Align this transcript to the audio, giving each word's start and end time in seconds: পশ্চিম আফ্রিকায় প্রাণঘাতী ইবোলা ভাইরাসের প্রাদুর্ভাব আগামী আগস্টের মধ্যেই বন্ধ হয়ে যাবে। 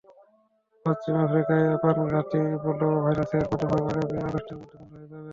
পশ্চিম 0.85 1.15
আফ্রিকায় 1.17 1.67
প্রাণঘাতী 1.81 2.39
ইবোলা 2.55 2.87
ভাইরাসের 3.03 3.43
প্রাদুর্ভাব 3.49 3.81
আগামী 3.83 4.17
আগস্টের 4.21 4.57
মধ্যেই 4.57 4.79
বন্ধ 4.79 4.91
হয়ে 4.93 5.07
যাবে। 5.11 5.29